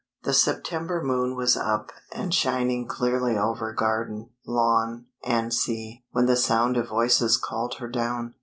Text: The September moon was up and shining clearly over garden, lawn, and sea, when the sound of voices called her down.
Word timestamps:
The 0.23 0.33
September 0.33 1.03
moon 1.03 1.35
was 1.35 1.55
up 1.55 1.91
and 2.11 2.33
shining 2.33 2.87
clearly 2.87 3.37
over 3.37 3.71
garden, 3.71 4.31
lawn, 4.47 5.05
and 5.23 5.53
sea, 5.53 6.03
when 6.09 6.25
the 6.25 6.35
sound 6.37 6.75
of 6.75 6.89
voices 6.89 7.37
called 7.37 7.75
her 7.75 7.87
down. 7.87 8.33